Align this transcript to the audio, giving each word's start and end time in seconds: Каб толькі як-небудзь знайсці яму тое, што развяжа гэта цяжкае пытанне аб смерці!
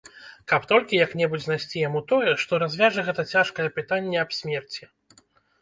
Каб 0.51 0.61
толькі 0.71 1.01
як-небудзь 1.05 1.43
знайсці 1.49 1.83
яму 1.87 2.01
тое, 2.11 2.31
што 2.45 2.61
развяжа 2.63 3.05
гэта 3.11 3.27
цяжкае 3.35 3.69
пытанне 3.77 4.17
аб 4.23 4.29
смерці! 4.39 4.83